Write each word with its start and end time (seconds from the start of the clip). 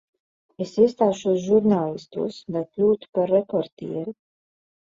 Es 0.63 0.71
iestāšos 0.85 1.37
žurnālistos, 1.43 2.39
lai 2.57 2.65
kļūtu 2.73 3.13
par 3.19 3.33
reportieri. 3.37 4.19